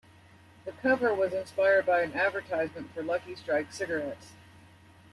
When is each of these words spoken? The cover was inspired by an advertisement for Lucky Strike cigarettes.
The 0.65 0.71
cover 0.71 1.13
was 1.13 1.31
inspired 1.31 1.85
by 1.85 2.01
an 2.01 2.13
advertisement 2.13 2.91
for 2.91 3.03
Lucky 3.03 3.35
Strike 3.35 3.71
cigarettes. 3.71 4.31